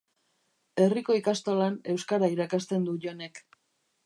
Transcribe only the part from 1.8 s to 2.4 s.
euskara